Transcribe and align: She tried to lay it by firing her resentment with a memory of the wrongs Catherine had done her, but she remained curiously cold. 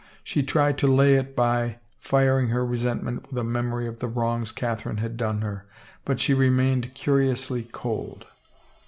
She 0.23 0.41
tried 0.41 0.79
to 0.79 0.87
lay 0.87 1.13
it 1.13 1.35
by 1.35 1.77
firing 1.99 2.47
her 2.47 2.65
resentment 2.65 3.27
with 3.29 3.37
a 3.37 3.43
memory 3.43 3.85
of 3.85 3.99
the 3.99 4.07
wrongs 4.07 4.51
Catherine 4.51 4.97
had 4.97 5.15
done 5.15 5.41
her, 5.41 5.67
but 6.05 6.19
she 6.19 6.33
remained 6.33 6.95
curiously 6.95 7.67
cold. 7.71 8.25